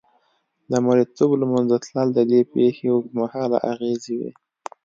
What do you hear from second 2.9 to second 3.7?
اوږدمهاله